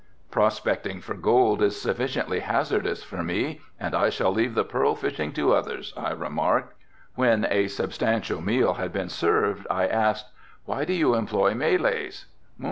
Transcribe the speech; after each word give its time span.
"Prospecting 0.31 0.99
for 1.01 1.13
gold 1.13 1.61
is 1.61 1.79
sufficiently 1.79 2.39
hazardous 2.39 3.03
for 3.03 3.21
me 3.21 3.61
and 3.79 3.93
I 3.93 4.09
shall 4.09 4.33
leave 4.33 4.55
the 4.55 4.63
pearl 4.65 4.95
fishing 4.95 5.31
to 5.33 5.53
others," 5.53 5.93
I 5.95 6.09
remarked. 6.09 6.73
When 7.13 7.45
a 7.51 7.67
substantial 7.67 8.41
meal 8.41 8.73
had 8.73 8.91
been 8.91 9.09
served 9.09 9.67
I 9.69 9.85
asked, 9.85 10.25
"Why 10.65 10.85
do 10.85 10.93
you 10.93 11.13
employ 11.13 11.53
Malays?" 11.53 12.25